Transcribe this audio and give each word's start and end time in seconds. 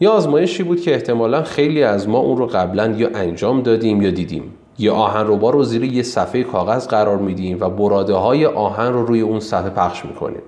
یا 0.00 0.10
آزمایشی 0.10 0.62
بود 0.62 0.80
که 0.80 0.94
احتمالا 0.94 1.42
خیلی 1.42 1.82
از 1.82 2.08
ما 2.08 2.18
اون 2.18 2.36
رو 2.36 2.46
قبلا 2.46 2.94
یا 2.96 3.08
انجام 3.14 3.62
دادیم 3.62 4.02
یا 4.02 4.10
دیدیم. 4.10 4.42
یا 4.78 4.94
آهن 4.94 5.26
روبا 5.26 5.50
رو 5.50 5.64
زیر 5.64 5.84
یه 5.84 6.02
صفحه 6.02 6.42
کاغذ 6.42 6.86
قرار 6.86 7.18
میدیم 7.18 7.56
و 7.60 7.70
براده 7.70 8.14
های 8.14 8.46
آهن 8.46 8.92
رو 8.92 9.06
روی 9.06 9.20
اون 9.20 9.40
صفحه 9.40 9.70
پخش 9.70 10.04
می‌کنیم. 10.04 10.42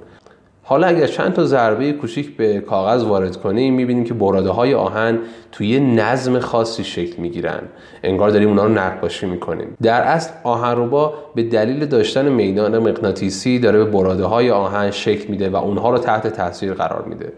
حالا 0.62 0.86
اگر 0.86 1.06
چند 1.06 1.32
تا 1.32 1.44
ضربه 1.44 1.92
کوچیک 1.92 2.36
به 2.36 2.60
کاغذ 2.60 3.04
وارد 3.04 3.36
کنیم 3.36 3.74
می‌بینیم 3.74 4.04
که 4.04 4.14
براده 4.14 4.50
های 4.50 4.74
آهن 4.74 5.18
توی 5.52 5.80
نظم 5.80 6.38
خاصی 6.38 6.84
شکل 6.84 7.22
می‌گیرن. 7.22 7.62
انگار 8.02 8.30
داریم 8.30 8.48
اونا 8.48 8.64
رو 8.64 8.72
نقاشی 8.72 9.26
می‌کنیم. 9.26 9.76
در 9.82 10.02
اصل 10.02 10.30
آهن 10.44 10.76
روبا 10.76 11.14
به 11.34 11.42
دلیل 11.42 11.86
داشتن 11.86 12.28
میدان 12.28 12.78
مغناطیسی 12.78 13.58
داره 13.58 13.84
به 13.84 13.90
براده 13.90 14.24
های 14.24 14.50
آهن 14.50 14.90
شکل 14.90 15.30
میده 15.30 15.50
و 15.50 15.56
اونها 15.56 15.90
رو 15.90 15.98
تحت 15.98 16.26
تاثیر 16.26 16.74
قرار 16.74 17.04
میده. 17.08 17.32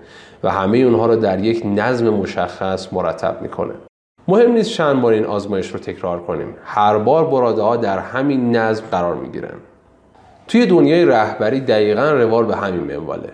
و 0.44 0.50
همه 0.50 0.78
اونها 0.78 1.06
رو 1.06 1.16
در 1.16 1.44
یک 1.44 1.62
نظم 1.66 2.08
مشخص 2.08 2.92
مرتب 2.92 3.42
می‌کنه. 3.42 3.74
مهم 4.28 4.52
نیست 4.52 4.70
چند 4.70 5.02
بار 5.02 5.12
این 5.12 5.24
آزمایش 5.24 5.70
رو 5.70 5.78
تکرار 5.78 6.22
کنیم. 6.22 6.54
هر 6.64 6.98
بار 6.98 7.26
براده 7.26 7.62
ها 7.62 7.76
در 7.76 7.98
همین 7.98 8.56
نظم 8.56 8.84
قرار 8.90 9.14
می‌گیرن. 9.14 9.54
توی 10.48 10.66
دنیای 10.66 11.04
رهبری 11.04 11.60
دقیقا 11.60 12.10
روال 12.10 12.44
به 12.44 12.56
همین 12.56 12.80
منواله. 12.80 13.32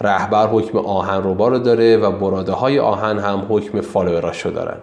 رهبر 0.00 0.46
حکم 0.46 0.78
آهن 0.78 1.22
رو 1.22 1.58
داره 1.58 1.96
و 1.96 2.10
براده 2.10 2.52
های 2.52 2.78
آهن 2.78 3.18
هم 3.18 3.46
حکم 3.48 3.80
فالووراشو 3.80 4.50
دارن. 4.50 4.76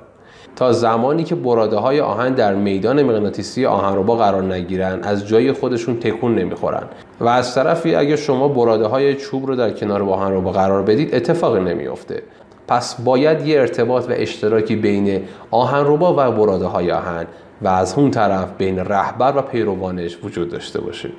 تا 0.58 0.72
زمانی 0.72 1.24
که 1.24 1.36
براده 1.36 1.78
های 1.78 2.00
آهن 2.00 2.34
در 2.34 2.56
میدان 2.56 3.04
مغناطیسی 3.04 3.66
آهن 3.66 3.96
روبا 3.96 4.16
قرار 4.16 4.44
نگیرن 4.44 5.00
از 5.04 5.28
جای 5.28 5.52
خودشون 5.52 6.00
تکون 6.00 6.36
نمی‌خورن. 6.36 6.84
و 7.20 7.28
از 7.28 7.56
طرفی 7.56 7.96
اگه 7.96 8.16
شما 8.16 8.48
براده 8.48 8.86
های 8.86 9.16
چوب 9.16 9.46
رو 9.46 9.56
در 9.56 9.72
کنار 9.72 10.04
آهن 10.04 10.32
روبا 10.32 10.52
قرار 10.52 10.82
بدید 10.82 11.16
اتفاقی 11.16 11.60
نمیافته. 11.60 12.24
پس 12.68 13.02
باید 13.02 13.48
یه 13.48 13.60
ارتباط 13.60 14.10
و 14.10 14.14
اشتراکی 14.16 14.76
بین 14.76 15.22
آهن 15.52 15.86
روبا 15.86 16.14
و 16.14 16.32
براده 16.32 16.66
های 16.66 16.92
آهن 16.92 17.26
و 17.62 17.68
از 17.68 17.94
اون 17.98 18.12
طرف 18.12 18.52
بین 18.58 18.80
رهبر 18.80 19.34
و 19.38 19.42
پیروانش 19.42 20.18
وجود 20.24 20.50
داشته 20.50 20.82
باشه. 20.82 21.10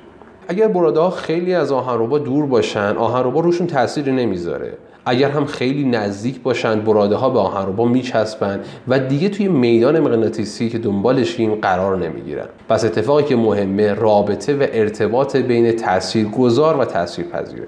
اگر 0.47 0.67
براده 0.67 0.99
ها 0.99 1.09
خیلی 1.09 1.53
از 1.53 1.71
آهنربا 1.71 2.19
دور 2.19 2.45
باشن 2.45 2.97
آهنربا 2.97 3.39
روشون 3.39 3.67
تأثیری 3.67 4.11
نمی‌ذاره. 4.11 4.73
اگر 5.09 5.29
هم 5.29 5.45
خیلی 5.45 5.83
نزدیک 5.83 6.41
باشن 6.41 6.79
براده 6.79 7.15
ها 7.15 7.29
به 7.29 7.39
آهنربا 7.39 7.85
میچسبن 7.85 8.59
و 8.87 8.99
دیگه 8.99 9.29
توی 9.29 9.47
میدان 9.47 9.99
مغناطیسی 9.99 10.69
که 10.69 10.77
دنبالشیم 10.77 11.55
قرار 11.55 11.97
نمی‌گیرن. 11.97 12.45
پس 12.69 12.85
اتفاقی 12.85 13.23
که 13.23 13.35
مهمه 13.35 13.93
رابطه 13.93 14.53
و 14.55 14.67
ارتباط 14.73 15.35
بین 15.35 15.71
تاثیرگذار 15.71 16.77
و 16.77 16.85
تاثیرپذیره 16.85 17.67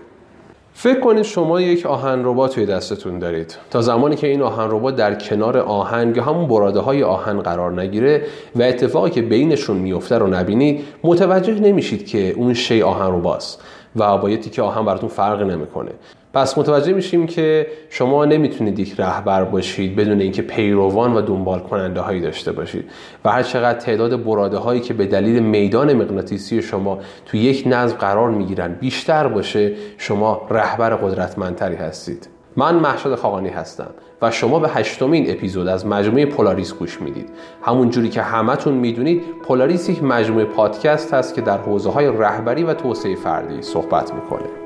فکر 0.73 1.00
کنید 1.00 1.23
شما 1.23 1.62
یک 1.62 1.86
آهن 1.86 2.22
ربا 2.25 2.47
توی 2.47 2.66
دستتون 2.66 3.19
دارید. 3.19 3.58
تا 3.72 3.81
زمانی 3.81 4.16
که 4.16 4.28
این 4.28 4.42
آهن 4.42 4.72
ربا 4.72 4.92
در 4.92 5.16
کنار 5.16 5.58
آهن 5.58 6.16
یا 6.16 6.23
همون 6.23 6.47
براده 6.47 6.80
های 6.80 7.03
آهن 7.03 7.39
قرار 7.39 7.81
نگیره 7.81 8.22
و 8.56 8.62
اتفاقی 8.62 9.09
که 9.09 9.22
بینشون 9.22 9.78
میفته 9.78 10.17
رو 10.17 10.28
نبینید 10.28 10.84
متوجه 11.03 11.53
نمیشید 11.53 12.08
که 12.08 12.34
اون 12.38 12.53
شی 12.53 12.81
آهن 12.81 13.16
رباست 13.16 13.62
و 13.95 14.17
با 14.17 14.30
یه 14.30 14.38
تیکه 14.38 14.62
آهن 14.62 14.86
براتون 14.86 15.09
فرق 15.09 15.42
نمی‌کنه. 15.42 15.92
پس 16.33 16.57
متوجه 16.57 16.93
میشیم 16.93 17.27
که 17.27 17.67
شما 17.89 18.25
نمی‌تونید 18.25 18.79
یک 18.79 18.93
رهبر 18.97 19.43
باشید 19.43 19.95
بدون 19.95 20.21
اینکه 20.21 20.41
پیروان 20.41 21.13
و 21.13 21.21
دنبال 21.21 21.59
کننده 21.59 22.01
هایی 22.01 22.21
داشته 22.21 22.51
باشید. 22.51 22.85
و 23.25 23.31
هر 23.31 23.43
چقدر 23.43 23.79
تعداد 23.79 24.23
براده 24.23 24.57
هایی 24.57 24.81
که 24.81 24.93
به 24.93 25.05
دلیل 25.05 25.43
میدان 25.43 25.93
مغناطیسی 25.93 26.61
شما 26.61 26.99
تو 27.25 27.38
یک 27.38 27.63
نظم 27.67 27.95
قرار 27.95 28.29
می‌گیرن 28.29 28.73
بیشتر 28.73 29.27
باشه 29.27 29.73
شما 29.97 30.41
رهبر 30.49 30.95
قدرتمندتری 30.95 31.75
هستید. 31.75 32.29
من 32.55 32.75
محشد 32.75 33.16
خاقانی 33.16 33.49
هستم 33.49 33.89
و 34.21 34.31
شما 34.31 34.59
به 34.59 34.69
هشتمین 34.69 35.31
اپیزود 35.31 35.67
از 35.67 35.85
مجموعه 35.85 36.25
پولاریس 36.25 36.73
گوش 36.73 37.01
می‌دید. 37.01 37.29
همون 37.61 37.89
جوری 37.89 38.09
که 38.09 38.21
همتون 38.21 38.73
می‌دونید 38.73 39.23
پولاریس 39.43 39.89
یک 39.89 40.03
مجموعه 40.03 40.45
پادکست 40.45 41.13
هست 41.13 41.35
که 41.35 41.41
در 41.41 41.57
حوزه 41.57 41.89
های 41.89 42.07
رهبری 42.07 42.63
و 42.63 42.73
توسعه 42.73 43.16
فردی 43.16 43.61
صحبت 43.61 44.13
می‌کنه. 44.13 44.60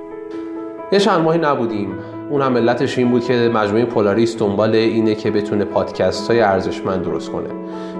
یه 0.91 0.99
چند 0.99 1.21
ماهی 1.21 1.39
نبودیم. 1.39 1.89
اون 2.29 2.41
هم 2.41 2.57
علتش 2.57 2.97
این 2.97 3.11
بود 3.11 3.23
که 3.23 3.51
مجموعه 3.53 3.85
پولاریس 3.85 4.37
دنبال 4.37 4.75
اینه 4.75 5.15
که 5.15 5.31
بتونه 5.31 5.65
پادکست 5.65 6.31
های 6.31 6.41
ارزشمند 6.41 7.03
درست 7.03 7.31
کنه. 7.31 7.49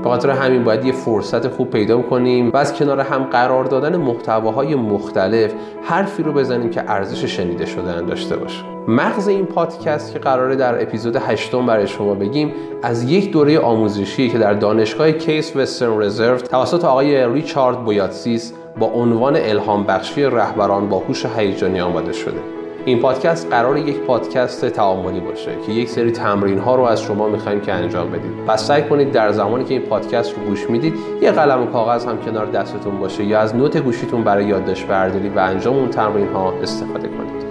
به 0.04 0.10
خاطر 0.10 0.30
همین 0.30 0.64
باید 0.64 0.86
یه 0.86 0.92
فرصت 0.92 1.48
خوب 1.48 1.70
پیدا 1.70 2.02
کنیم 2.02 2.50
و 2.50 2.58
از 2.58 2.74
کنار 2.74 3.00
هم 3.00 3.24
قرار 3.24 3.66
دادن 3.66 3.96
محتواهای 3.96 4.76
مختلف 4.76 5.54
حرفی 5.84 6.24
رو 6.24 6.34
بزنیم 6.34 6.70
که 6.70 6.84
ارزش 6.88 7.26
شنیده 7.26 7.66
شدن 7.66 8.06
داشته 8.06 8.38
باشه. 8.38 8.64
مغز 8.88 9.28
این 9.28 9.46
پادکست 9.46 10.14
که 10.14 10.20
قراره 10.20 10.56
در 10.56 10.82
اپیزود 10.82 11.16
هشتم 11.16 11.66
برای 11.66 11.88
شما 11.88 12.14
بگیم 12.14 12.54
از 12.84 13.12
یک 13.12 13.32
دوره 13.32 13.60
آموزشی 13.60 14.30
که 14.30 14.38
در 14.38 14.54
دانشگاه 14.54 15.12
کیس 15.12 15.56
وسترن 15.56 16.02
رزرو 16.02 16.38
توسط 16.38 16.86
آقای 16.86 17.34
ریچارد 17.34 17.86
بویاتسیس 17.86 18.54
با 18.80 18.86
عنوان 18.88 19.36
الهام 19.36 19.84
بخشی 19.84 20.24
رهبران 20.24 20.90
با 20.90 20.98
هوش 20.98 21.26
هیجانی 21.26 21.82
آماده 21.82 22.14
شده. 22.14 22.55
این 22.86 23.00
پادکست 23.00 23.50
قرار 23.50 23.78
یک 23.78 24.00
پادکست 24.00 24.66
تعاملی 24.66 25.20
باشه 25.20 25.52
که 25.66 25.72
یک 25.72 25.90
سری 25.90 26.12
تمرین 26.12 26.60
ها 26.60 26.76
رو 26.76 26.84
از 26.84 27.02
شما 27.02 27.28
می‌خوایم 27.28 27.62
که 27.62 27.74
انجام 27.74 28.10
بدید 28.10 28.46
پس 28.48 28.68
سعی 28.68 28.84
کنید 28.84 29.12
در 29.12 29.32
زمانی 29.32 29.64
که 29.64 29.74
این 29.74 29.84
پادکست 29.84 30.34
رو 30.38 30.44
گوش 30.44 30.70
می‌دید 30.70 30.94
یه 31.22 31.32
قلم 31.32 31.64
و 31.64 31.66
کاغذ 31.66 32.06
هم 32.06 32.22
کنار 32.22 32.46
دستتون 32.46 33.00
باشه 33.00 33.24
یا 33.24 33.40
از 33.40 33.56
نوت 33.56 33.78
گوشیتون 33.78 34.24
برای 34.24 34.46
یادداشت 34.46 34.88
برداری 34.88 35.30
و 35.30 35.40
انجام 35.40 35.76
اون 35.76 35.90
تمرین 35.90 36.28
ها 36.28 36.52
استفاده 36.52 37.08
کنید. 37.08 37.45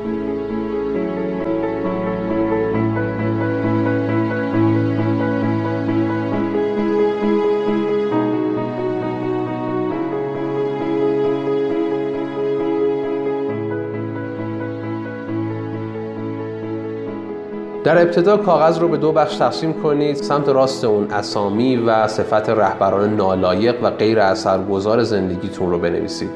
در 17.85 18.03
ابتدا 18.03 18.37
کاغذ 18.37 18.79
رو 18.79 18.89
به 18.89 18.97
دو 18.97 19.13
بخش 19.13 19.37
تقسیم 19.37 19.83
کنید 19.83 20.17
سمت 20.17 20.49
راست 20.49 20.85
اون 20.85 21.11
اسامی 21.11 21.77
و 21.77 22.09
صفت 22.09 22.51
رهبران 22.51 23.17
نالایق 23.17 23.75
و 23.83 23.91
غیر 23.91 24.21
اثرگذار 24.21 25.03
زندگیتون 25.03 25.71
رو 25.71 25.79
بنویسید. 25.79 26.31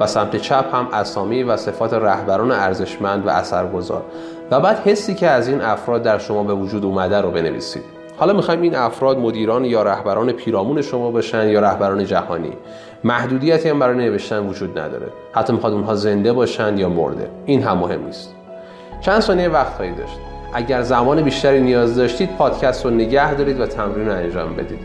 و 0.00 0.06
سمت 0.06 0.36
چپ 0.36 0.74
هم 0.74 0.88
اسامی 0.92 1.42
و 1.42 1.56
صفات 1.56 1.94
رهبران 1.94 2.52
ارزشمند 2.52 3.26
و 3.26 3.30
اثرگذار. 3.30 4.02
و 4.50 4.60
بعد 4.60 4.78
حسی 4.78 5.14
که 5.14 5.26
از 5.26 5.48
این 5.48 5.60
افراد 5.60 6.02
در 6.02 6.18
شما 6.18 6.42
به 6.42 6.54
وجود 6.54 6.84
اومده 6.84 7.20
رو 7.20 7.30
بنویسید. 7.30 7.82
حالا 8.16 8.32
می‌خوایم 8.32 8.62
این 8.62 8.74
افراد 8.74 9.18
مدیران 9.18 9.64
یا 9.64 9.82
رهبران 9.82 10.32
پیرامون 10.32 10.82
شما 10.82 11.10
باشن 11.10 11.48
یا 11.48 11.60
رهبران 11.60 12.04
جهانی. 12.04 12.52
محدودیتی 13.04 13.68
هم 13.68 13.78
برای 13.78 13.96
نوشتن 13.96 14.46
وجود 14.46 14.78
نداره. 14.78 15.06
حتی 15.32 15.52
می‌خواد 15.52 15.72
اونها 15.72 15.94
زنده 15.94 16.32
باشن 16.32 16.78
یا 16.78 16.88
مرده. 16.88 17.30
این 17.46 17.62
هم 17.62 17.78
مهم 17.78 18.04
نیست. 18.04 18.34
چند 19.00 19.20
ثانیه 19.20 19.48
وقت 19.48 19.74
خواهید 19.74 19.96
داشت. 19.96 20.33
اگر 20.56 20.82
زمان 20.82 21.22
بیشتری 21.22 21.60
نیاز 21.60 21.96
داشتید 21.96 22.36
پادکست 22.36 22.84
رو 22.84 22.90
نگه 22.90 23.34
دارید 23.34 23.60
و 23.60 23.66
تمرین 23.66 24.08
رو 24.08 24.14
انجام 24.14 24.54
بدید. 24.56 24.78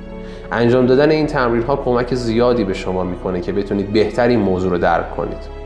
انجام 0.52 0.86
دادن 0.86 1.12
این 1.12 1.28
تمرین 1.28 1.64
ها 1.64 1.76
کمک 1.76 2.16
زیادی 2.16 2.64
به 2.64 2.74
شما 2.74 3.04
می‌کنه 3.04 3.42
که 3.42 3.52
بتونید 3.52 3.94
بهترین 3.94 4.40
موضوع 4.40 4.72
رو 4.72 4.78
درک 4.78 5.16
کنید. 5.16 5.60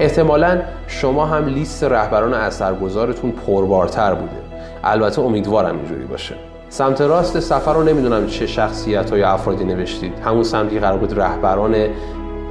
احتمالا 0.00 0.60
شما 0.86 1.26
هم 1.26 1.46
لیست 1.46 1.84
رهبران 1.84 2.34
اثرگذارتون 2.34 3.30
پربارتر 3.30 4.14
بوده. 4.14 4.36
البته 4.84 5.22
امیدوارم 5.22 5.76
اینجوری 5.76 6.04
باشه. 6.04 6.47
سمت 6.70 7.00
راست 7.00 7.40
سفر 7.40 7.74
رو 7.74 7.82
نمی‌دونم 7.82 8.26
چه 8.26 8.46
شخصیت 8.46 9.12
یا 9.12 9.30
افرادی 9.30 9.64
نوشتید. 9.64 10.12
همون 10.18 10.42
سمتی 10.42 10.78
قرار 10.78 10.98
بود 10.98 11.20
رهبران 11.20 11.74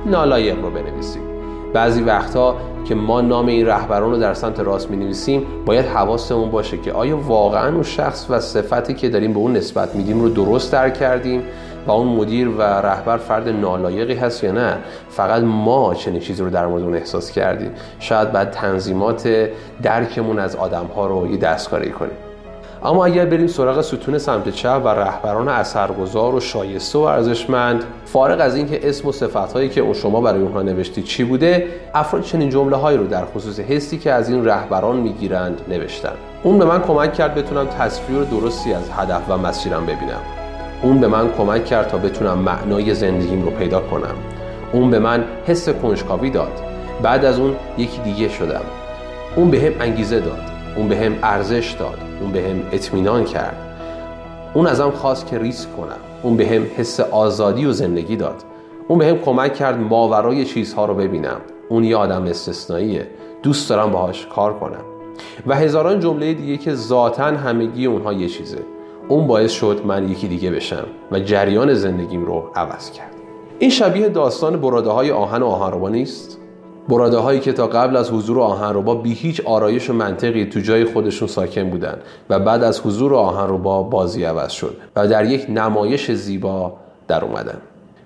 نالایق 0.05 0.61
رو 0.61 0.69
بنویسید. 0.69 1.21
بعضی 1.73 2.01
وقتها 2.01 2.55
که 2.85 2.95
ما 2.95 3.21
نام 3.21 3.47
این 3.47 3.65
رهبران 3.65 4.11
رو 4.11 4.17
در 4.17 4.33
سمت 4.33 4.59
راست 4.59 4.89
می 4.89 4.97
نویسیم 4.97 5.45
باید 5.65 5.85
حواسمون 5.85 6.51
باشه 6.51 6.77
که 6.77 6.91
آیا 6.91 7.17
واقعا 7.17 7.73
اون 7.73 7.83
شخص 7.83 8.25
و 8.29 8.39
صفتی 8.39 8.93
که 8.93 9.09
داریم 9.09 9.33
به 9.33 9.39
اون 9.39 9.53
نسبت 9.53 9.95
میدیم 9.95 10.21
رو 10.21 10.29
درست 10.29 10.71
درک 10.71 10.93
کردیم 10.93 11.43
و 11.87 11.91
اون 11.91 12.07
مدیر 12.07 12.49
و 12.49 12.61
رهبر 12.61 13.17
فرد 13.17 13.49
نالایقی 13.49 14.15
هست 14.15 14.43
یا 14.43 14.51
نه؟ 14.51 14.77
فقط 15.09 15.43
ما 15.43 15.93
چنین 15.93 16.19
چیزی 16.19 16.43
رو 16.43 16.49
در 16.49 16.67
مورد 16.67 16.83
اون 16.83 16.95
احساس 16.95 17.31
کردیم. 17.31 17.71
شاید 17.99 18.31
بعد 18.31 18.51
تنظیمات 18.51 19.49
درکمون 19.83 20.39
از 20.39 20.55
آدم 20.55 20.85
ها 20.95 21.07
رو 21.07 21.31
یه 21.31 21.37
دستکاری 21.37 21.91
کنیم. 21.91 22.26
اما 22.83 23.05
اگر 23.05 23.25
بریم 23.25 23.47
سراغ 23.47 23.81
ستون 23.81 24.17
سمت 24.17 24.49
چپ 24.49 24.81
و 24.85 24.87
رهبران 24.87 25.47
اثرگذار 25.47 26.35
و 26.35 26.39
شایسته 26.39 26.99
و 26.99 27.01
ارزشمند 27.01 27.83
فارغ 28.05 28.41
از 28.41 28.55
اینکه 28.55 28.89
اسم 28.89 29.07
و 29.07 29.11
صفتهایی 29.11 29.69
که 29.69 29.81
اون 29.81 29.93
شما 29.93 30.21
برای 30.21 30.41
اونها 30.41 30.61
نوشتید 30.61 31.05
چی 31.05 31.23
بوده 31.23 31.67
افراد 31.93 32.23
چنین 32.23 32.49
جمله 32.49 32.75
هایی 32.75 32.97
رو 32.97 33.07
در 33.07 33.25
خصوص 33.25 33.59
حسی 33.59 33.97
که 33.97 34.11
از 34.11 34.29
این 34.29 34.45
رهبران 34.45 34.95
می‌گیرند 34.97 35.61
نوشتن. 35.67 36.13
اون 36.43 36.59
به 36.59 36.65
من 36.65 36.81
کمک 36.81 37.13
کرد 37.13 37.35
بتونم 37.35 37.65
تصویر 37.65 38.23
درستی 38.23 38.73
از 38.73 38.89
هدف 38.97 39.21
و 39.29 39.37
مسیرم 39.37 39.85
ببینم. 39.85 40.21
اون 40.81 40.99
به 40.99 41.07
من 41.07 41.29
کمک 41.37 41.65
کرد 41.65 41.87
تا 41.87 41.97
بتونم 41.97 42.37
معنای 42.37 42.93
زندگیم 42.93 43.43
رو 43.43 43.51
پیدا 43.51 43.79
کنم. 43.79 44.15
اون 44.71 44.91
به 44.91 44.99
من 44.99 45.23
حس 45.45 45.69
کنجکاوی 45.69 46.29
داد. 46.29 46.61
بعد 47.03 47.25
از 47.25 47.39
اون 47.39 47.55
یکی 47.77 48.01
دیگه 48.01 48.29
شدم. 48.29 48.61
اون 49.35 49.51
به 49.51 49.75
انگیزه 49.79 50.19
داد. 50.19 50.56
اون 50.77 50.87
به 50.87 50.97
هم 50.97 51.15
ارزش 51.23 51.75
داد 51.79 51.97
اون 52.21 52.31
به 52.31 52.41
هم 52.41 52.61
اطمینان 52.71 53.23
کرد. 53.23 53.57
اون 54.53 54.67
ازم 54.67 54.91
خواست 54.91 55.27
که 55.27 55.37
ریسک 55.37 55.77
کنم. 55.77 55.99
اون 56.23 56.37
به 56.37 56.47
هم 56.47 56.65
حس 56.77 56.99
آزادی 56.99 57.65
و 57.65 57.71
زندگی 57.71 58.15
داد. 58.15 58.35
اون 58.87 58.99
به 58.99 59.07
هم 59.07 59.17
کمک 59.17 59.53
کرد 59.53 59.79
ماورای 59.79 60.45
چیزها 60.45 60.85
رو 60.85 60.93
ببینم. 60.93 61.41
اون 61.69 61.83
یه 61.83 61.95
آدم 61.95 62.23
استثنائیه. 62.23 63.07
دوست 63.43 63.69
دارم 63.69 63.91
باهاش 63.91 64.27
کار 64.35 64.53
کنم. 64.53 64.81
و 65.47 65.55
هزاران 65.55 65.99
جمله 65.99 66.33
دیگه 66.33 66.57
که 66.57 66.73
ذاتا 66.73 67.23
همگی 67.23 67.85
اونها 67.85 68.13
یه 68.13 68.27
چیزه. 68.27 68.59
اون 69.07 69.27
باعث 69.27 69.51
شد 69.51 69.81
من 69.85 70.09
یکی 70.09 70.27
دیگه 70.27 70.51
بشم 70.51 70.85
و 71.11 71.19
جریان 71.19 71.73
زندگیم 71.73 72.25
رو 72.25 72.51
عوض 72.55 72.91
کرد. 72.91 73.13
این 73.59 73.69
شبیه 73.69 74.09
داستان 74.09 74.61
براده 74.61 74.89
های 74.89 75.11
آهن 75.11 75.41
و 75.41 75.45
آهنربا 75.45 75.89
نیست؟ 75.89 76.39
براده 76.89 77.17
هایی 77.17 77.39
که 77.39 77.53
تا 77.53 77.67
قبل 77.67 77.95
از 77.95 78.11
حضور 78.11 78.41
آهنربا 78.41 78.95
بی 78.95 79.13
هیچ 79.13 79.41
آرایش 79.45 79.89
و 79.89 79.93
منطقی 79.93 80.45
تو 80.45 80.59
جای 80.59 80.85
خودشون 80.85 81.27
ساکن 81.27 81.69
بودن 81.69 81.97
و 82.29 82.39
بعد 82.39 82.63
از 82.63 82.79
حضور 82.79 83.15
آهنربا 83.15 83.83
بازی 83.83 84.23
عوض 84.23 84.51
شد 84.51 84.77
و 84.95 85.07
در 85.07 85.25
یک 85.25 85.45
نمایش 85.49 86.11
زیبا 86.11 86.73
در 87.07 87.25
اومدن. 87.25 87.57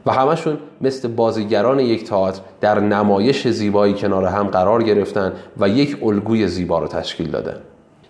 و 0.06 0.12
همشون 0.12 0.57
مثل 0.81 1.07
بازیگران 1.07 1.80
یک 1.80 2.04
تئاتر 2.04 2.42
در 2.62 2.80
نمایش 2.80 3.48
زیبایی 3.48 3.94
کنار 3.94 4.25
هم 4.25 4.48
قرار 4.48 4.84
گرفتن 4.84 5.34
و 5.60 5.69
یک 5.69 5.98
الگوی 6.04 6.48
زیبا 6.48 6.80
رو 6.80 6.88
تشکیل 6.88 7.31
دادن. 7.31 7.57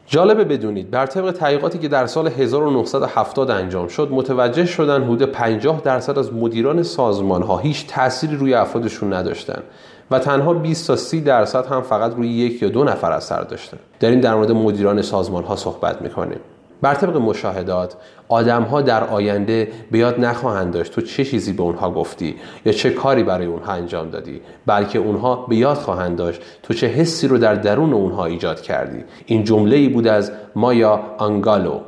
جالبه 0.07 0.43
بدونید 0.43 0.91
بر 0.91 1.05
طبق 1.05 1.31
تحقیقاتی 1.31 1.79
که 1.79 1.87
در 1.87 2.05
سال 2.05 2.27
1970 2.27 3.51
انجام 3.51 3.87
شد 3.87 4.07
متوجه 4.11 4.65
شدن 4.65 5.03
حدود 5.03 5.23
50 5.23 5.81
درصد 5.81 6.19
از 6.19 6.33
مدیران 6.33 6.83
سازمان 6.83 7.41
ها 7.41 7.57
هیچ 7.57 7.87
تأثیری 7.87 8.35
روی 8.35 8.53
افرادشون 8.53 9.13
نداشتن. 9.13 9.61
و 10.11 10.19
تنها 10.19 10.53
20 10.53 10.87
تا 10.87 10.95
30 10.95 11.21
درصد 11.21 11.65
هم 11.65 11.81
فقط 11.81 12.15
روی 12.15 12.27
یک 12.27 12.61
یا 12.61 12.69
دو 12.69 12.83
نفر 12.83 13.11
اثر 13.11 13.41
داشتن 13.41 13.77
داریم 13.99 14.21
در 14.21 14.35
مورد 14.35 14.51
مدیران 14.51 15.01
سازمان 15.01 15.43
ها 15.43 15.55
صحبت 15.55 16.01
می‌کنیم. 16.01 16.39
بر 16.81 16.93
طبق 16.93 17.17
مشاهدات 17.17 17.95
آدم 18.29 18.63
ها 18.63 18.81
در 18.81 19.03
آینده 19.03 19.71
به 19.91 19.99
یاد 19.99 20.19
نخواهند 20.19 20.73
داشت 20.73 20.91
تو 20.91 21.01
چه 21.01 21.25
چیزی 21.25 21.53
به 21.53 21.63
اونها 21.63 21.91
گفتی 21.91 22.35
یا 22.65 22.73
چه 22.73 22.89
کاری 22.89 23.23
برای 23.23 23.45
اونها 23.45 23.73
انجام 23.73 24.09
دادی 24.09 24.41
بلکه 24.65 24.99
اونها 24.99 25.35
به 25.35 25.55
یاد 25.55 25.77
خواهند 25.77 26.17
داشت 26.17 26.41
تو 26.63 26.73
چه 26.73 26.87
حسی 26.87 27.27
رو 27.27 27.37
در 27.37 27.55
درون 27.55 27.93
اونها 27.93 28.25
ایجاد 28.25 28.61
کردی. 28.61 29.03
این 29.25 29.43
جمله 29.43 29.75
ای 29.75 29.89
بود 29.89 30.07
از 30.07 30.31
مایا 30.55 30.99
آنگالو. 31.17 31.79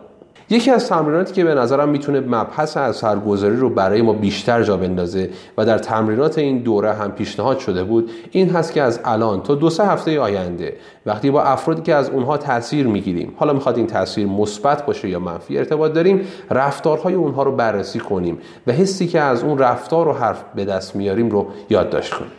یکی 0.54 0.72
از 0.72 0.90
تمریناتی 0.90 1.34
که 1.34 1.44
به 1.44 1.56
نظرم 1.56 1.90
می‌تونه 1.90 2.20
مبحث 2.20 2.78
اثرگذاری 2.78 3.56
رو 3.56 3.70
برای 3.70 4.02
ما 4.02 4.14
بیشتر 4.14 4.64
جا 4.64 4.78
بندازه 4.78 5.30
و 5.58 5.66
در 5.66 5.78
تمرینات 5.78 6.38
این 6.38 6.60
دوره 6.60 6.94
هم 6.94 7.12
پیشنهاد 7.12 7.60
شده 7.60 7.84
بود 7.84 8.12
این 8.32 8.50
هست 8.50 8.74
که 8.74 8.82
از 8.82 9.00
الان 9.06 9.44
تا 9.44 9.56
دو 9.56 9.70
سه 9.70 9.86
هفته 9.86 10.20
آینده 10.20 10.74
وقتی 11.06 11.32
با 11.32 11.44
افرادی 11.44 11.82
که 11.82 11.96
از 11.96 12.10
اونها 12.10 12.38
تاثیر 12.38 12.88
می‌گیریم 12.88 13.34
حالا 13.38 13.54
می‌خواد 13.54 13.78
این 13.78 13.88
تاثیر 13.88 14.28
مثبت 14.28 14.86
باشه 14.86 15.10
یا 15.10 15.20
منفی 15.20 15.58
ارتباط 15.58 15.94
داریم 15.94 16.22
رفتارهای 16.52 17.14
اونها 17.14 17.44
رو 17.44 17.52
بررسی 17.56 18.00
کنیم 18.00 18.38
و 18.68 18.72
حسی 18.72 19.08
که 19.08 19.20
از 19.20 19.44
اون 19.44 19.58
رفتار 19.58 20.08
و 20.08 20.14
حرف 20.14 20.44
به 20.56 20.66
دست 20.66 20.96
میاریم 20.96 21.30
رو 21.30 21.48
یادداشت 21.70 22.14
کنیم. 22.14 22.32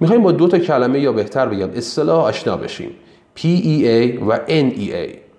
می‌خوایم 0.00 0.22
با 0.22 0.32
دو 0.32 0.48
تا 0.48 0.58
کلمه 0.58 1.00
یا 1.00 1.12
بهتر 1.12 1.46
بگم 1.46 1.70
اصطلاح 1.74 2.24
آشنا 2.24 2.56
بشیم 2.56 2.90
PEA 3.36 4.22
و 4.28 4.36
NEA 4.36 5.29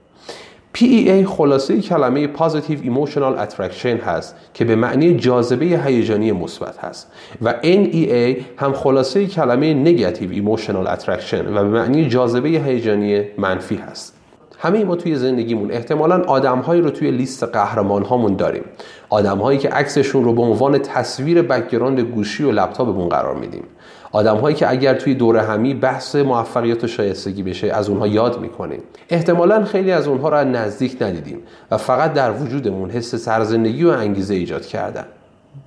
PEA 0.81 1.25
خلاصه 1.25 1.81
کلمه 1.81 2.29
Positive 2.33 2.85
Emotional 2.85 3.37
Attraction 3.45 4.03
هست 4.05 4.35
که 4.53 4.65
به 4.65 4.75
معنی 4.75 5.15
جاذبه 5.15 5.65
هیجانی 5.65 6.31
مثبت 6.31 6.77
هست 6.77 7.11
و 7.41 7.53
NEA 7.61 8.41
هم 8.57 8.73
خلاصه 8.73 9.27
کلمه 9.27 9.85
Negative 9.85 10.35
Emotional 10.35 10.87
Attraction 10.87 11.33
و 11.33 11.53
به 11.53 11.63
معنی 11.63 12.07
جاذبه 12.07 12.49
هیجانی 12.49 13.23
منفی 13.37 13.75
هست. 13.75 14.13
همه 14.59 14.83
ما 14.83 14.95
توی 14.95 15.15
زندگیمون 15.15 15.71
احتمالا 15.71 16.23
آدمهایی 16.23 16.81
رو 16.81 16.89
توی 16.89 17.11
لیست 17.11 17.43
قهرمان 17.43 18.03
هامون 18.03 18.35
داریم. 18.35 18.63
آدمهایی 19.09 19.59
که 19.59 19.69
عکسشون 19.69 20.23
رو 20.23 20.33
به 20.33 20.41
عنوان 20.41 20.77
تصویر 20.77 21.41
background 21.41 21.99
گوشی 21.99 22.43
و 22.43 22.51
لپتاپمون 22.51 23.09
قرار 23.09 23.35
میدیم. 23.35 23.63
آدم 24.11 24.37
هایی 24.37 24.55
که 24.55 24.69
اگر 24.69 24.93
توی 24.93 25.15
دورهمی 25.15 25.73
بحث 25.73 26.15
موفقیت 26.15 26.83
و 26.83 26.87
شایستگی 26.87 27.43
بشه 27.43 27.67
از 27.67 27.89
اونها 27.89 28.07
یاد 28.07 28.41
می‌کنیم. 28.41 28.79
احتمالا 29.09 29.65
خیلی 29.65 29.91
از 29.91 30.07
اونها 30.07 30.29
رو 30.29 30.37
از 30.37 30.47
نزدیک 30.47 31.01
ندیدیم 31.01 31.39
و 31.71 31.77
فقط 31.77 32.13
در 32.13 32.31
وجودمون 32.31 32.89
حس 32.89 33.15
سرزندگی 33.15 33.83
و 33.83 33.89
انگیزه 33.89 34.33
ایجاد 34.33 34.65
کردن. 34.65 35.05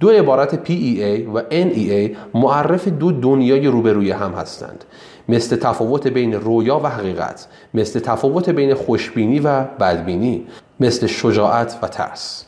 دو 0.01 0.11
عبارت 0.11 0.55
PEA 0.55 1.29
و 1.35 1.41
NEA 1.51 2.17
معرف 2.35 2.89
دو 2.89 3.13
دنیای 3.13 3.67
روبروی 3.67 4.11
هم 4.11 4.33
هستند. 4.33 4.85
مثل 5.29 5.57
تفاوت 5.57 6.07
بین 6.07 6.33
رویا 6.33 6.79
و 6.79 6.87
حقیقت 6.87 7.47
مثل 7.75 8.01
تفاوت 8.01 8.49
بین 8.49 8.75
خوشبینی 8.75 9.41
و 9.41 9.65
بدبینی 9.81 10.47
مثل 10.81 11.07
شجاعت 11.07 11.79
و 11.83 11.89
ترس. 11.89 12.45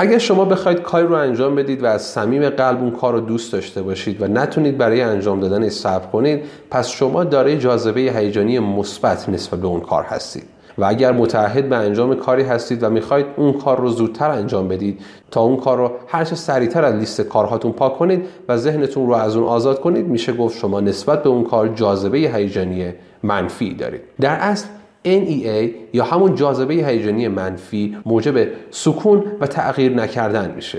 اگر 0.00 0.18
شما 0.18 0.44
بخواید 0.44 0.82
کاری 0.82 1.06
رو 1.06 1.14
انجام 1.14 1.54
بدید 1.54 1.82
و 1.82 1.86
از 1.86 2.02
صمیم 2.02 2.50
قلب 2.50 2.80
اون 2.80 2.90
کار 2.90 3.12
رو 3.12 3.20
دوست 3.20 3.52
داشته 3.52 3.82
باشید 3.82 4.22
و 4.22 4.26
نتونید 4.26 4.78
برای 4.78 5.00
انجام 5.00 5.40
دادن 5.40 5.68
صبر 5.68 6.06
کنید 6.06 6.42
پس 6.70 6.88
شما 6.88 7.24
دارای 7.24 7.58
جاذبه 7.58 8.00
هیجانی 8.00 8.58
مثبت 8.58 9.28
نسبت 9.28 9.60
به 9.60 9.66
اون 9.66 9.80
کار 9.80 10.04
هستید. 10.04 10.44
و 10.78 10.84
اگر 10.84 11.12
متعهد 11.12 11.68
به 11.68 11.76
انجام 11.76 12.14
کاری 12.14 12.42
هستید 12.42 12.82
و 12.82 12.90
می‌خواید 12.90 13.26
اون 13.36 13.52
کار 13.52 13.80
رو 13.80 13.88
زودتر 13.88 14.30
انجام 14.30 14.68
بدید 14.68 15.00
تا 15.30 15.40
اون 15.40 15.56
کار 15.56 15.78
رو 15.78 15.92
هرچه 16.06 16.36
سریعتر 16.36 16.84
از 16.84 16.94
لیست 16.94 17.20
کارهاتون 17.20 17.72
پاک 17.72 17.98
کنید 17.98 18.24
و 18.48 18.56
ذهنتون 18.56 19.06
رو 19.06 19.14
از 19.14 19.36
اون 19.36 19.46
آزاد 19.46 19.80
کنید 19.80 20.08
میشه 20.08 20.32
گفت 20.32 20.58
شما 20.58 20.80
نسبت 20.80 21.22
به 21.22 21.28
اون 21.28 21.44
کار 21.44 21.68
جاذبه 21.68 22.18
هیجانی 22.18 22.92
منفی 23.22 23.74
دارید. 23.74 24.00
در 24.20 24.34
اصل 24.34 24.66
NEA 25.04 25.70
یا 25.92 26.04
همون 26.04 26.34
جاذبه 26.34 26.74
هیجانی 26.74 27.28
منفی 27.28 27.96
موجب 28.06 28.48
سکون 28.70 29.24
و 29.40 29.46
تغییر 29.46 29.92
نکردن 29.92 30.50
میشه. 30.56 30.78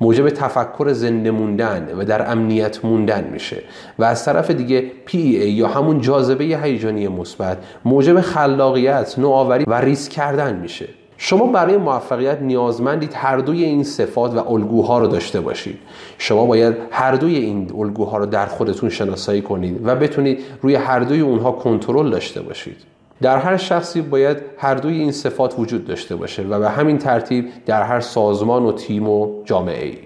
موجب 0.00 0.28
تفکر 0.28 0.92
زنده 0.92 1.30
موندن 1.30 1.88
و 1.98 2.04
در 2.04 2.30
امنیت 2.30 2.84
موندن 2.84 3.24
میشه. 3.32 3.62
و 3.98 4.04
از 4.04 4.24
طرف 4.24 4.50
دیگه 4.50 4.90
PEA 5.06 5.14
یا 5.14 5.68
همون 5.68 6.00
جاذبه 6.00 6.44
هیجانی 6.44 7.08
مثبت 7.08 7.58
موجب 7.84 8.20
خلاقیت، 8.20 9.18
نوآوری 9.18 9.64
و 9.64 9.74
ریسک 9.74 10.12
کردن 10.12 10.56
میشه. 10.56 10.88
شما 11.18 11.46
برای 11.46 11.76
موفقیت 11.76 12.42
نیازمندید 12.42 13.12
هر 13.14 13.36
دوی 13.36 13.64
این 13.64 13.84
صفات 13.84 14.34
و 14.34 14.52
الگوها 14.52 14.98
رو 14.98 15.06
داشته 15.06 15.40
باشید. 15.40 15.78
شما 16.18 16.46
باید 16.46 16.74
هر 16.90 17.12
دوی 17.12 17.36
این 17.36 17.70
الگوها 17.78 18.16
رو 18.18 18.26
در 18.26 18.46
خودتون 18.46 18.88
شناسایی 18.88 19.42
کنید 19.42 19.80
و 19.84 19.94
بتونید 19.94 20.40
روی 20.62 20.74
هر 20.74 21.00
دوی 21.00 21.20
اونها 21.20 21.52
کنترل 21.52 22.10
داشته 22.10 22.42
باشید. 22.42 22.95
در 23.22 23.38
هر 23.38 23.56
شخصی 23.56 24.00
باید 24.00 24.36
هر 24.58 24.74
دوی 24.74 24.98
این 24.98 25.12
صفات 25.12 25.54
وجود 25.58 25.84
داشته 25.84 26.16
باشه 26.16 26.42
و 26.42 26.58
به 26.58 26.68
همین 26.68 26.98
ترتیب 26.98 27.48
در 27.66 27.82
هر 27.82 28.00
سازمان 28.00 28.64
و 28.64 28.72
تیم 28.72 29.08
و 29.08 29.44
جامعه 29.44 29.84
ای 29.84 29.98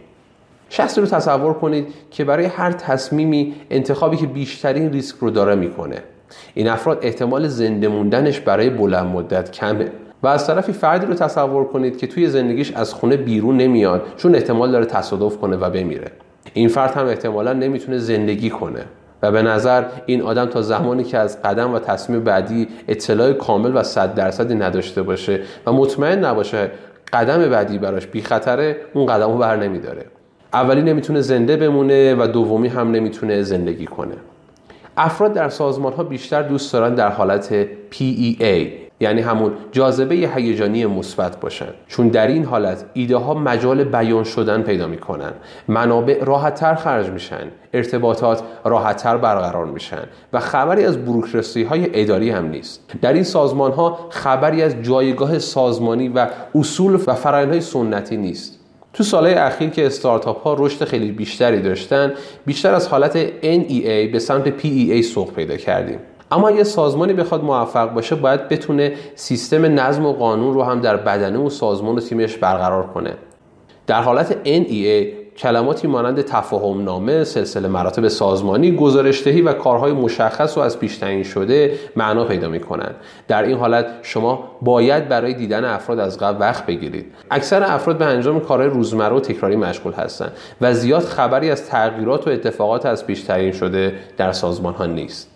شخصی 0.68 1.00
رو 1.00 1.06
تصور 1.06 1.52
کنید 1.52 1.86
که 2.10 2.24
برای 2.24 2.44
هر 2.44 2.72
تصمیمی 2.72 3.54
انتخابی 3.70 4.16
که 4.16 4.26
بیشترین 4.26 4.92
ریسک 4.92 5.16
رو 5.16 5.30
داره 5.30 5.54
می‌کنه. 5.54 6.02
این 6.54 6.68
افراد 6.68 6.98
احتمال 7.02 7.48
زنده 7.48 7.88
موندنش 7.88 8.40
برای 8.40 8.70
بلند 8.70 9.06
مدت 9.06 9.50
کمه. 9.52 9.88
و 10.22 10.26
از 10.26 10.46
طرفی 10.46 10.72
فردی 10.72 11.06
رو 11.06 11.14
تصور 11.14 11.64
کنید 11.64 11.98
که 11.98 12.06
توی 12.06 12.28
زندگیش 12.28 12.72
از 12.72 12.94
خونه 12.94 13.16
بیرون 13.16 13.56
نمیاد 13.56 14.02
چون 14.16 14.34
احتمال 14.34 14.72
داره 14.72 14.86
تصادف 14.86 15.36
کنه 15.36 15.56
و 15.56 15.70
بمیره. 15.70 16.10
این 16.54 16.68
فرد 16.68 16.90
هم 16.90 17.06
احتمالا 17.06 17.52
نمی‌تونه 17.52 17.98
زندگی 17.98 18.50
کنه. 18.50 18.84
و 19.22 19.32
به 19.32 19.42
نظر 19.42 19.84
این 20.06 20.22
آدم 20.22 20.46
تا 20.46 20.62
زمانی 20.62 21.04
که 21.04 21.18
از 21.18 21.42
قدم 21.42 21.74
و 21.74 21.78
تصمیم 21.78 22.24
بعدی 22.24 22.68
اطلاع 22.88 23.32
کامل 23.32 23.76
و 23.76 23.82
صد 23.82 24.14
درصدی 24.14 24.54
نداشته 24.54 25.02
باشه 25.02 25.40
و 25.66 25.72
مطمئن 25.72 26.24
نباشه 26.24 26.70
قدم 27.12 27.50
بعدی 27.50 27.78
براش 27.78 28.06
بی 28.06 28.22
خطره 28.22 28.76
اون 28.94 29.06
قدم 29.06 29.32
رو 29.32 29.38
بر 29.38 29.56
نمیداره. 29.56 30.04
اولی 30.52 30.82
نمی‌تونه 30.82 31.20
زنده 31.20 31.56
بمونه 31.56 32.14
و 32.14 32.26
دومی 32.26 32.68
هم 32.68 32.90
نمی‌تونه 32.90 33.42
زندگی 33.42 33.86
کنه. 33.86 34.14
افراد 34.96 35.32
در 35.32 35.48
سازمان 35.48 35.92
ها 35.92 36.02
بیشتر 36.04 36.42
دوست 36.42 36.72
دارن 36.72 36.94
در 36.94 37.08
حالت 37.08 37.64
PEA 37.64 38.79
یعنی 39.00 39.20
همون 39.20 39.52
جاذبه 39.72 40.14
هیجانی 40.14 40.86
مثبت 40.86 41.40
باشن. 41.40 41.68
چون 41.88 42.08
در 42.08 42.26
این 42.26 42.44
حالت 42.44 42.84
ایده 42.92 43.16
ها 43.16 43.34
مجال 43.34 43.84
بیان 43.84 44.24
شدن 44.24 44.62
پیدا 44.62 44.86
می‌کنن. 44.86 45.32
منابع 45.68 46.24
راحتتر 46.24 46.74
خرج 46.74 47.08
میشن. 47.08 47.48
ارتباطات 47.72 48.42
راحتتر 48.64 49.16
برقرار 49.16 49.66
میشن. 49.66 50.02
و 50.32 50.40
خبری 50.40 50.84
از 50.84 51.04
بروکراسی 51.04 51.62
های 51.62 52.02
اداری 52.02 52.30
هم 52.30 52.48
نیست. 52.48 52.90
در 53.02 53.12
این 53.12 53.24
سازمان 53.24 53.72
ها 53.72 53.98
خبری 54.10 54.62
از 54.62 54.82
جایگاه 54.82 55.38
سازمانی 55.38 56.08
و 56.08 56.26
اصول 56.54 57.00
و 57.06 57.14
های 57.14 57.60
سنتی 57.60 58.16
نیست. 58.16 58.60
تو 58.92 59.04
سالهای 59.04 59.34
اخیر 59.34 59.70
که 59.70 59.86
استارتاپ 59.86 60.42
ها 60.42 60.56
رشد 60.58 60.84
خیلی 60.84 61.12
بیشتری 61.12 61.62
داشتن 61.62 62.12
بیشتر 62.46 62.74
از 62.74 62.88
حالت 62.88 63.26
NEA 63.28 64.12
به 64.12 64.18
سمت 64.18 64.60
PEA 64.60 65.00
سوق 65.00 65.32
پیدا 65.32 65.56
کردیم. 65.56 65.98
اما 66.30 66.48
اگه 66.48 66.64
سازمانی 66.64 67.12
بخواد 67.12 67.44
موفق 67.44 67.94
باشه 67.94 68.14
باید 68.14 68.48
بتونه 68.48 68.92
سیستم 69.14 69.80
نظم 69.80 70.06
و 70.06 70.12
قانون 70.12 70.54
رو 70.54 70.62
هم 70.62 70.80
در 70.80 70.96
بدنه 70.96 71.38
و 71.38 71.50
سازمان 71.50 71.96
و 71.96 72.00
تیمش 72.00 72.36
برقرار 72.36 72.86
کنه 72.86 73.14
در 73.86 74.02
حالت 74.02 74.36
NEA 74.44 75.20
کلماتی 75.36 75.88
مانند 75.88 76.22
تفاهم 76.22 76.84
نامه، 76.84 77.24
سلسله 77.24 77.68
مراتب 77.68 78.08
سازمانی، 78.08 78.76
گزارشدهی 78.76 79.42
و 79.42 79.52
کارهای 79.52 79.92
مشخص 79.92 80.56
و 80.56 80.60
از 80.60 80.78
پیش 80.78 80.96
تعیین 80.96 81.22
شده 81.22 81.74
معنا 81.96 82.24
پیدا 82.24 82.48
می 82.48 82.60
کنند. 82.60 82.94
در 83.28 83.42
این 83.42 83.58
حالت 83.58 83.86
شما 84.02 84.44
باید 84.62 85.08
برای 85.08 85.34
دیدن 85.34 85.64
افراد 85.64 85.98
از 85.98 86.18
قبل 86.18 86.40
وقت 86.40 86.66
بگیرید. 86.66 87.06
اکثر 87.30 87.62
افراد 87.62 87.98
به 87.98 88.04
انجام 88.04 88.40
کارهای 88.40 88.68
روزمره 88.68 89.16
و 89.16 89.20
تکراری 89.20 89.56
مشغول 89.56 89.92
هستند 89.92 90.32
و 90.60 90.74
زیاد 90.74 91.02
خبری 91.02 91.50
از 91.50 91.66
تغییرات 91.66 92.26
و 92.26 92.30
اتفاقات 92.30 92.86
از 92.86 93.06
پیش 93.06 93.22
تعیین 93.22 93.52
شده 93.52 93.94
در 94.16 94.32
سازمان 94.32 94.74
ها 94.74 94.86
نیست. 94.86 95.29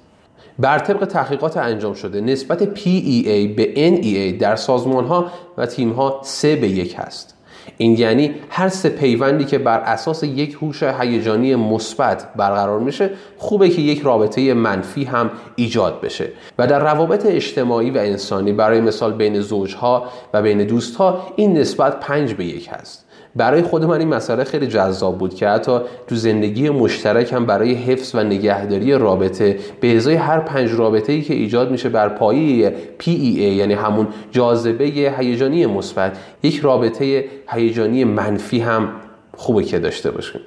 بر 0.58 0.78
طبق 0.78 1.04
تحقیقات 1.04 1.56
انجام 1.56 1.94
شده 1.94 2.20
نسبت 2.20 2.64
PEA 2.64 3.48
به 3.56 3.74
NEA 3.96 4.40
در 4.40 4.56
سازمان 4.56 5.04
ها 5.04 5.26
و 5.58 5.66
تیم 5.66 5.92
ها 5.92 6.20
3 6.22 6.56
به 6.56 6.68
1 6.68 6.94
هست. 6.98 7.34
این 7.76 7.98
یعنی 7.98 8.34
هر 8.50 8.68
سه 8.68 8.88
پیوندی 8.88 9.44
که 9.44 9.58
بر 9.58 9.78
اساس 9.78 10.22
یک 10.22 10.54
هوش 10.54 10.82
هیجانی 10.82 11.54
مثبت 11.54 12.34
برقرار 12.36 12.80
میشه 12.80 13.10
خوبه 13.38 13.68
که 13.68 13.82
یک 13.82 14.02
رابطه 14.02 14.54
منفی 14.54 15.04
هم 15.04 15.30
ایجاد 15.56 16.00
بشه 16.00 16.28
و 16.58 16.66
در 16.66 16.78
روابط 16.78 17.26
اجتماعی 17.26 17.90
و 17.90 17.98
انسانی 17.98 18.52
برای 18.52 18.80
مثال 18.80 19.12
بین 19.12 19.40
زوجها 19.40 20.04
و 20.34 20.42
بین 20.42 20.64
دوستها 20.64 21.26
این 21.36 21.58
نسبت 21.58 22.00
پنج 22.00 22.34
به 22.34 22.44
یک 22.44 22.68
هست 22.72 23.03
برای 23.36 23.62
خود 23.62 23.84
من 23.84 23.98
این 23.98 24.08
مسئله 24.08 24.44
خیلی 24.44 24.66
جذاب 24.66 25.18
بود 25.18 25.34
که 25.34 25.48
حتی 25.48 25.78
تو 26.06 26.14
زندگی 26.14 26.70
مشترکم 26.70 27.46
برای 27.46 27.74
حفظ 27.74 28.14
و 28.14 28.24
نگهداری 28.24 28.92
رابطه 28.92 29.58
به 29.80 29.96
ازای 29.96 30.14
هر 30.14 30.40
پنج 30.40 30.70
رابطه 30.72 31.12
ای 31.12 31.22
که 31.22 31.34
ایجاد 31.34 31.70
میشه 31.70 31.88
بر 31.88 32.08
پایه 32.08 32.74
PEA 33.00 33.08
یعنی 33.08 33.74
همون 33.74 34.08
جاذبه 34.30 34.84
هیجانی 35.18 35.66
مثبت 35.66 36.18
یک 36.42 36.60
رابطه 36.60 37.24
هیجانی 37.48 38.04
منفی 38.04 38.60
هم 38.60 38.88
خوبه 39.36 39.62
که 39.62 39.78
داشته 39.78 40.10
باشیم. 40.10 40.40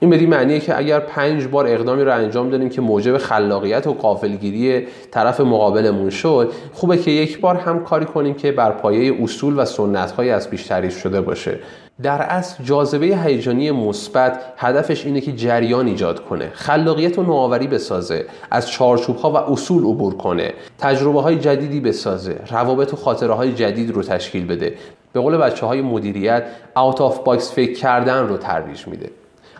این 0.00 0.10
بدین 0.10 0.30
معنیه 0.30 0.60
که 0.60 0.78
اگر 0.78 1.00
پنج 1.00 1.46
بار 1.46 1.66
اقدامی 1.66 2.02
رو 2.02 2.14
انجام 2.14 2.50
دادیم 2.50 2.68
که 2.68 2.80
موجب 2.80 3.18
خلاقیت 3.18 3.86
و 3.86 3.92
قافلگیری 3.92 4.86
طرف 5.10 5.40
مقابلمون 5.40 6.10
شد 6.10 6.52
خوبه 6.72 6.96
که 6.96 7.10
یک 7.10 7.40
بار 7.40 7.56
هم 7.56 7.84
کاری 7.84 8.04
کنیم 8.04 8.34
که 8.34 8.52
بر 8.52 8.70
پایه 8.70 9.22
اصول 9.22 9.58
و 9.58 9.64
سنت‌های 9.64 10.30
از 10.30 10.50
پیش 10.50 10.62
تعریف 10.66 10.98
شده 10.98 11.20
باشه. 11.20 11.58
در 12.02 12.22
اصل 12.22 12.64
جاذبه 12.64 13.06
هیجانی 13.06 13.70
مثبت 13.70 14.40
هدفش 14.56 15.06
اینه 15.06 15.20
که 15.20 15.32
جریان 15.32 15.86
ایجاد 15.86 16.24
کنه 16.24 16.50
خلاقیت 16.52 17.18
و 17.18 17.22
نوآوری 17.22 17.66
بسازه 17.66 18.26
از 18.50 18.70
چارچوب 18.70 19.16
ها 19.16 19.30
و 19.30 19.36
اصول 19.36 19.84
عبور 19.84 20.14
کنه 20.14 20.52
تجربه 20.78 21.20
های 21.20 21.36
جدیدی 21.36 21.80
بسازه 21.80 22.40
روابط 22.50 22.92
و 22.92 22.96
خاطره 22.96 23.34
های 23.34 23.52
جدید 23.52 23.90
رو 23.90 24.02
تشکیل 24.02 24.46
بده. 24.46 24.74
به 25.12 25.20
قول 25.20 25.36
بچه 25.36 25.66
های 25.66 25.82
مدیریت 25.82 26.44
out 26.76 27.00
of 27.00 27.18
box 27.18 27.52
فکر 27.52 27.72
کردن 27.72 28.28
رو 28.28 28.36
ترویج 28.36 28.88
میده. 28.88 29.10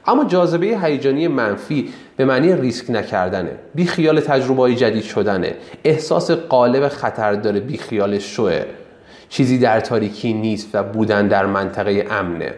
اما 0.06 0.24
جاذبه 0.24 0.66
هیجانی 0.66 1.28
منفی 1.28 1.88
به 2.16 2.24
معنی 2.24 2.54
ریسک 2.54 2.90
نکردنه. 2.90 3.50
بی 3.74 3.86
خیال 3.86 4.20
تجربه 4.20 4.62
های 4.62 4.74
جدید 4.74 5.02
شدنه. 5.02 5.54
احساس 5.84 6.30
غالب 6.30 6.88
خطر 6.88 7.32
داره 7.34 7.60
بی 7.60 7.76
خیال 7.76 8.18
شوه. 8.18 8.64
چیزی 9.28 9.58
در 9.58 9.80
تاریکی 9.80 10.32
نیست 10.32 10.68
و 10.74 10.82
بودن 10.82 11.28
در 11.28 11.46
منطقه 11.46 12.06
امنه. 12.10 12.54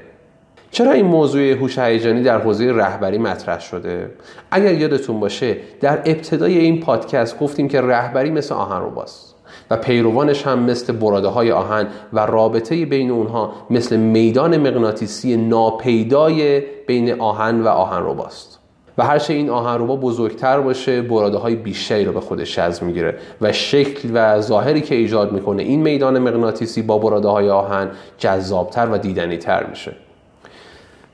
چرا 0.70 0.92
این 0.92 1.06
موضوع 1.06 1.42
هوش 1.42 1.78
هیجانی 1.78 2.22
در 2.22 2.38
حوزه 2.38 2.72
رهبری 2.72 3.18
مطرح 3.18 3.60
شده؟ 3.60 4.10
اگر 4.50 4.74
یادتون 4.74 5.20
باشه 5.20 5.56
در 5.80 5.98
ابتدای 5.98 6.58
این 6.58 6.80
پادکست 6.80 7.38
گفتیم 7.38 7.68
که 7.68 7.80
رهبری 7.80 8.30
مثل 8.30 8.54
آهن 8.54 8.82
روباست 8.82 9.27
و 9.70 9.76
پیروانش 9.76 10.46
هم 10.46 10.58
مثل 10.58 10.92
براده 10.92 11.28
های 11.28 11.52
آهن 11.52 11.86
و 12.12 12.26
رابطه 12.26 12.86
بین 12.86 13.10
اونها 13.10 13.52
مثل 13.70 13.96
میدان 13.96 14.56
مغناطیسی 14.56 15.36
ناپیدای 15.36 16.62
بین 16.86 17.20
آهن 17.20 17.60
و 17.60 17.68
آهن 17.68 18.02
روباست 18.02 18.58
و 18.98 19.02
هرچه 19.02 19.34
این 19.34 19.50
آهنربا 19.50 19.96
بزرگتر 19.96 20.60
باشه 20.60 21.02
براده 21.02 21.38
های 21.38 21.56
بیشتری 21.56 22.04
رو 22.04 22.12
به 22.12 22.20
خودش 22.20 22.56
جذب 22.56 22.82
می‌گیره. 22.82 23.18
و 23.40 23.52
شکل 23.52 24.10
و 24.14 24.40
ظاهری 24.40 24.80
که 24.80 24.94
ایجاد 24.94 25.32
می‌کنه 25.32 25.62
این 25.62 25.82
میدان 25.82 26.18
مغناطیسی 26.18 26.82
با 26.82 26.98
براده 26.98 27.28
های 27.28 27.50
آهن 27.50 27.90
جذابتر 28.18 28.88
و 28.92 28.98
دیدنی 28.98 29.36
تر 29.36 29.66
میشه. 29.66 29.92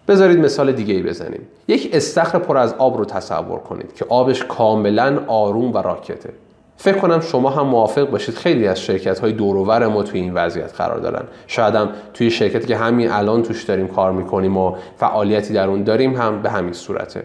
بذارید 0.09 0.39
مثال 0.39 0.73
دیگه 0.73 0.95
ای 0.95 1.03
بزنیم. 1.03 1.41
یک 1.69 1.91
استخر 1.93 2.39
پر 2.39 2.57
از 2.57 2.75
آب 2.79 2.99
رو 2.99 3.05
تصور 3.05 3.59
کنید 3.59 3.95
که 3.95 4.05
آبش 4.09 4.45
کاملا 4.45 5.21
آروم 5.27 5.73
و 5.73 5.79
راکته. 5.79 6.31
فکر 6.85 6.99
کنم 6.99 7.21
شما 7.21 7.51
هم 7.51 7.67
موافق 7.67 8.11
باشید 8.11 8.35
خیلی 8.35 8.67
از 8.67 8.81
شرکت 8.81 9.19
های 9.19 9.33
دورور 9.33 9.87
ما 9.87 10.03
توی 10.03 10.21
این 10.21 10.35
وضعیت 10.35 10.73
قرار 10.73 10.99
دارن. 10.99 11.23
شاید 11.47 11.75
هم 11.75 11.89
توی 12.15 12.31
شرکتی 12.31 12.67
که 12.67 12.77
همین 12.77 13.11
الان 13.11 13.43
توش 13.43 13.63
داریم 13.63 13.89
کار 13.89 14.13
می‌کنیم 14.13 14.57
و 14.57 14.77
فعالیتی 14.97 15.55
در 15.55 15.69
اون 15.69 15.83
داریم 15.83 16.17
هم 16.17 16.43
به 16.43 16.51
همین 16.51 16.73
صورته. 16.73 17.25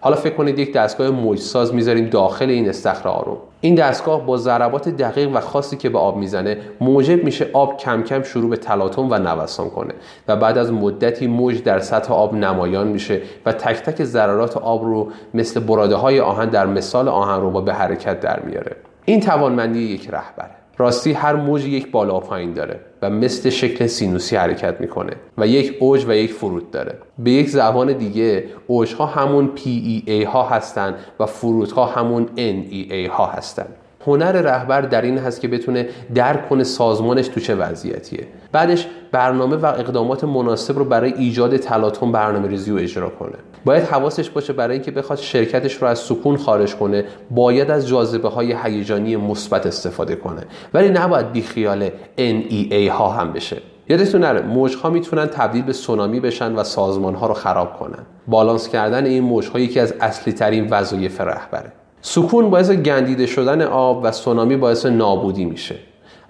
حالا 0.00 0.16
فکر 0.16 0.34
کنید 0.34 0.58
یک 0.58 0.72
دستگاه 0.72 1.10
موجساز 1.10 1.74
می‌ذاریم 1.74 2.08
داخل 2.08 2.50
این 2.50 2.68
استخر 2.68 3.08
آروم. 3.08 3.38
این 3.60 3.74
دستگاه 3.74 4.26
با 4.26 4.36
ضربات 4.36 4.88
دقیق 4.88 5.36
و 5.36 5.40
خاصی 5.40 5.76
که 5.76 5.88
به 5.88 5.98
آب 5.98 6.16
می‌زنه 6.16 6.58
موجب 6.80 7.24
میشه 7.24 7.50
آب 7.52 7.76
کم 7.76 8.02
کم 8.02 8.22
شروع 8.22 8.50
به 8.50 8.56
تلاطم 8.56 9.10
و 9.10 9.18
نوسان 9.18 9.70
کنه 9.70 9.94
و 10.28 10.36
بعد 10.36 10.58
از 10.58 10.72
مدتی 10.72 11.26
موج 11.26 11.62
در 11.62 11.78
سطح 11.78 12.12
آب 12.12 12.34
نمایان 12.34 12.88
میشه 12.88 13.20
و 13.46 13.52
تک 13.52 13.82
تک 13.82 14.04
ذرات 14.04 14.56
آب 14.56 14.84
رو 14.84 15.08
مثل 15.34 15.60
براده 15.60 15.94
های 15.94 16.20
آهن 16.20 16.48
در 16.48 16.66
مثال 16.66 17.08
آهن 17.08 17.40
رو 17.40 17.50
با 17.50 17.60
به 17.60 17.74
حرکت 17.74 18.20
در 18.20 18.40
میاره. 18.40 18.76
این 19.04 19.20
توانمندی 19.20 19.78
یک 19.78 20.08
رهبره. 20.10 20.50
راستی 20.78 21.12
هر 21.12 21.36
موج 21.36 21.64
یک 21.64 21.90
بالا 21.90 22.16
و 22.16 22.20
پایین 22.20 22.52
داره 22.52 22.80
و 23.02 23.10
مثل 23.10 23.50
شکل 23.50 23.86
سینوسی 23.86 24.36
حرکت 24.36 24.80
می‌کنه 24.80 25.12
و 25.38 25.46
یک 25.46 25.76
اوج 25.80 26.04
و 26.08 26.12
یک 26.12 26.32
فرود 26.32 26.70
داره. 26.70 26.94
به 27.18 27.30
یک 27.30 27.48
زبان 27.48 27.92
دیگه 27.92 28.44
اوج 28.66 28.94
ها 28.94 29.06
همون 29.06 29.50
PEA 29.56 30.26
ها 30.26 30.48
هستن 30.48 30.94
و 31.20 31.26
فرودها 31.26 31.86
همون 31.86 32.26
NEA 32.26 33.10
ها 33.10 33.26
هستن. 33.26 33.66
هنر 34.08 34.32
رهبر 34.32 34.80
در 34.80 35.02
این 35.02 35.18
هست 35.18 35.40
که 35.40 35.48
بتونه 35.48 35.88
درک 36.14 36.48
کنه 36.48 36.64
سازمانش 36.64 37.28
تو 37.28 37.40
چه 37.40 37.54
وضعیتیه. 37.54 38.26
بعدش 38.52 38.86
برنامه 39.12 39.56
و 39.56 39.66
اقدامات 39.66 40.24
مناسب 40.24 40.78
رو 40.78 40.84
برای 40.84 41.12
ایجاد 41.12 41.56
تلاطم 41.56 42.12
برنامه 42.12 42.48
ریزی 42.48 42.70
و 42.70 42.76
اجرا 42.76 43.08
کنه. 43.08 43.36
باید 43.64 43.84
حواسش 43.84 44.30
باشه 44.30 44.52
برای 44.52 44.74
اینکه 44.74 44.90
بخواد 44.90 45.18
شرکتش 45.18 45.74
رو 45.74 45.88
از 45.88 45.98
سکون 45.98 46.36
خارج 46.36 46.76
کنه 46.76 47.04
باید 47.30 47.70
از 47.70 47.88
جاذبه 47.88 48.28
های 48.28 48.56
هیجانی 48.64 49.16
مثبت 49.16 49.66
استفاده 49.66 50.16
کنه. 50.16 50.42
ولی 50.74 50.88
نباید 50.88 51.32
بیخیال 51.32 51.88
NEA 52.18 52.88
ها 52.90 53.08
هم 53.08 53.32
بشه. 53.32 53.56
یادتون 53.88 54.20
نره 54.20 54.40
موج 54.40 54.76
ها 54.76 54.90
می‌تونن 54.90 55.26
تبدیل 55.26 55.62
به 55.62 55.72
سونامی 55.72 56.20
بشن 56.20 56.54
و 56.54 56.64
سازمان 56.64 57.14
ها 57.14 57.26
رو 57.26 57.34
خراب 57.34 57.78
کنن. 57.78 58.06
بالانس 58.26 58.68
کردن 58.68 59.06
این 59.06 59.24
موج 59.24 59.48
ها 59.48 59.58
یکی 59.60 59.80
از 59.80 59.94
اصلی 60.00 60.32
ترین 60.32 60.68
وظایف 60.70 61.20
رهبره. 61.20 61.72
سکون 62.02 62.50
باعث 62.50 62.70
گندیده 62.70 63.26
شدن 63.26 63.62
آب 63.62 64.00
و 64.04 64.12
سونامی 64.12 64.56
باعث 64.56 64.86
نابودی 64.86 65.44
میشه. 65.44 65.74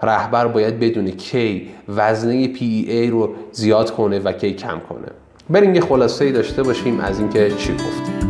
رهبر 0.03 0.47
باید 0.47 0.79
بدونه 0.79 1.11
کی 1.11 1.69
وزنه 1.89 2.53
PEA 2.53 3.09
رو 3.09 3.29
زیاد 3.51 3.91
کنه 3.91 4.19
و 4.19 4.31
کی 4.31 4.53
کم 4.53 4.79
کنه. 4.89 5.07
بریم 5.49 5.75
یه 5.75 5.81
خلاصه 5.81 6.25
ای 6.25 6.31
داشته 6.31 6.63
باشیم 6.63 6.99
از 6.99 7.19
اینکه 7.19 7.51
چی 7.57 7.73
گفتیم. 7.73 8.28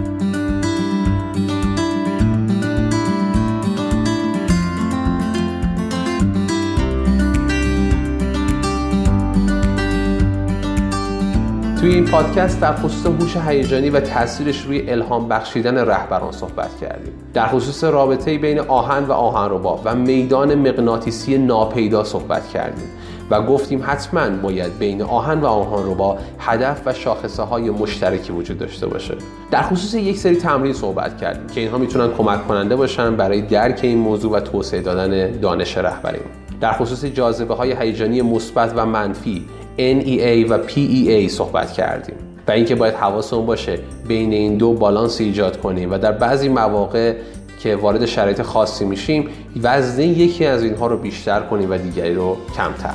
توی 11.89 11.97
این 11.97 12.05
پادکست 12.05 12.61
در 12.61 12.75
خصوص 12.75 13.05
هوش 13.05 13.37
هیجانی 13.37 13.89
و 13.89 13.99
تاثیرش 13.99 14.61
روی 14.61 14.89
الهام 14.89 15.27
بخشیدن 15.27 15.77
رهبران 15.77 16.31
صحبت 16.31 16.79
کردیم. 16.81 17.13
در 17.33 17.47
خصوص 17.47 17.83
رابطه 17.83 18.37
بین 18.37 18.59
آهن 18.59 19.03
و 19.03 19.11
آهنربا 19.11 19.81
و 19.85 19.95
میدان 19.95 20.55
مغناطیسی 20.55 21.37
ناپیدا 21.37 22.03
صحبت 22.03 22.47
کردیم 22.47 22.87
و 23.29 23.41
گفتیم 23.41 23.83
حتما 23.87 24.29
باید 24.29 24.79
بین 24.79 25.01
آهن 25.01 25.39
و 25.39 25.45
آهنربا 25.45 26.17
هدف 26.39 26.81
و 26.85 26.93
شاخصه 26.93 27.43
های 27.43 27.69
مشترکی 27.69 28.33
وجود 28.33 28.57
داشته 28.57 28.87
باشه. 28.87 29.15
در 29.51 29.61
خصوص 29.61 29.93
یک 29.93 30.17
سری 30.17 30.35
تمرین 30.35 30.73
صحبت 30.73 31.17
کردیم 31.17 31.47
که 31.47 31.61
اینها 31.61 31.77
می‌تونن 31.77 32.13
کمک 32.13 32.47
کننده 32.47 32.75
باشن 32.75 33.15
برای 33.15 33.41
درک 33.41 33.79
این 33.83 33.97
موضوع 33.97 34.31
و 34.31 34.39
توسعه 34.39 34.81
دادن 34.81 35.31
دانش 35.31 35.77
رهبری. 35.77 36.19
در 36.61 36.71
خصوص 36.71 37.05
جاذبه 37.05 37.55
های 37.55 37.75
هیجانی 37.79 38.21
مثبت 38.21 38.73
و 38.75 38.85
منفی 38.85 39.45
NEA 39.79 40.49
و 40.49 40.57
PEA 40.67 41.29
صحبت 41.29 41.71
کردیم 41.71 42.15
و 42.47 42.51
اینکه 42.51 42.75
باید 42.75 42.93
حواسمون 42.93 43.45
باشه 43.45 43.79
بین 44.07 44.33
این 44.33 44.57
دو 44.57 44.73
بالانس 44.73 45.21
ایجاد 45.21 45.61
کنیم 45.61 45.91
و 45.91 45.97
در 45.97 46.11
بعضی 46.11 46.49
مواقع 46.49 47.13
که 47.59 47.75
وارد 47.75 48.05
شرایط 48.05 48.41
خاصی 48.41 48.85
میشیم 48.85 49.29
وزنه 49.63 50.05
یکی 50.05 50.45
از 50.45 50.63
اینها 50.63 50.87
رو 50.87 50.97
بیشتر 50.97 51.39
کنیم 51.39 51.71
و 51.71 51.77
دیگری 51.77 52.13
رو 52.13 52.37
کمتر. 52.55 52.93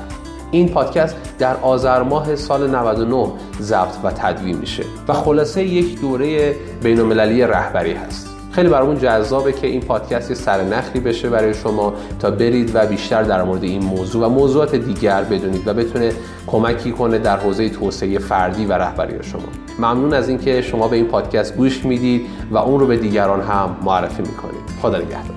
این 0.51 0.69
پادکست 0.69 1.17
در 1.39 1.57
آذر 1.57 2.03
ماه 2.03 2.37
سال 2.37 2.71
99 2.71 3.33
ضبط 3.61 3.95
و 4.05 4.11
تدوین 4.11 4.57
میشه 4.57 4.83
و 5.09 5.13
خلاصه 5.13 5.65
یک 5.65 6.01
دوره 6.01 6.55
بینالمللی 6.83 7.43
رهبری 7.43 7.93
هست. 7.93 8.34
خیلی 8.55 8.69
برامون 8.69 8.99
جذابه 8.99 9.53
که 9.53 9.67
این 9.67 9.81
پادکست 9.81 10.31
یه 10.31 10.37
سرنخی 10.37 11.01
بشه 11.01 11.31
برای 11.31 11.55
شما 11.55 11.95
تا 12.19 12.31
برید 12.31 12.71
و 12.75 12.87
بیشتر 12.87 13.23
در 13.23 13.43
مورد 13.43 13.63
این 13.63 13.85
موضوع 13.85 14.27
و 14.27 14.29
موضوعات 14.29 14.75
دیگر 14.75 15.23
بدونید 15.23 15.69
و 15.69 15.75
بتونه 15.75 16.13
کمکی 16.47 16.93
کنه 16.93 17.19
در 17.19 17.37
حوزه 17.37 17.69
توسعه 17.69 18.19
فردی 18.19 18.67
و 18.67 18.73
رهبری 18.73 19.23
شما. 19.23 19.43
ممنون 19.79 20.15
از 20.15 20.29
اینکه 20.29 20.63
شما 20.63 20.89
به 20.89 20.97
این 20.97 21.07
پادکست 21.07 21.57
گوش 21.57 21.85
می‌دید 21.85 22.27
و 22.51 22.57
اون 22.57 22.81
رو 22.81 22.87
به 22.87 22.97
دیگران 22.97 23.41
هم 23.41 23.77
معرفی 23.83 24.23
می‌کنید. 24.23 24.65
خدا 24.83 24.99
نگهدار. 24.99 25.34